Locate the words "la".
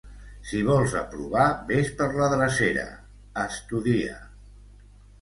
2.23-2.31